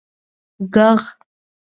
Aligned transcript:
ږغ 0.73 1.01